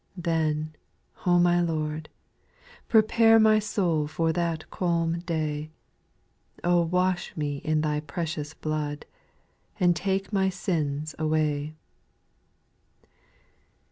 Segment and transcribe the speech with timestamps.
[0.17, 0.75] Then,
[1.27, 2.09] O my Lord,
[2.87, 5.69] prepare My soul for that calm day;
[6.63, 9.05] O wash me in Thy precious blood,
[9.79, 11.75] And take my sins away.